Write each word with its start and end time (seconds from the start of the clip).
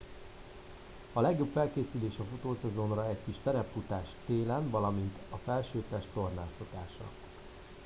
a 1.13 1.21
legjobb 1.21 1.51
felkészülés 1.53 2.17
a 2.17 2.23
futószezonra 2.31 3.09
egy 3.09 3.17
kis 3.25 3.35
terepfutás 3.43 4.07
télen 4.25 4.69
valamint 4.69 5.17
a 5.29 5.37
felsőtest 5.37 6.07
tornáztatása 6.13 7.09